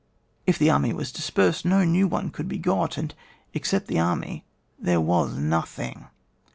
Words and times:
If 0.47 0.57
the 0.57 0.71
army 0.71 0.93
was 0.93 1.11
dispersed, 1.11 1.63
no 1.63 1.83
new 1.83 2.07
one 2.07 2.31
could 2.31 2.47
be 2.47 2.57
got, 2.57 2.97
and 2.97 3.13
except 3.53 3.85
the 3.85 3.99
army 3.99 4.45
there 4.79 4.99
was 4.99 5.37
nothing. 5.37 6.07